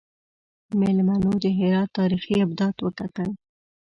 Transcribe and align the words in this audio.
میلمنو 0.79 1.31
د 1.43 1.45
هرات 1.59 1.89
تاریخي 1.99 2.35
ابدات 2.45 2.75
وکتل. 2.81 3.29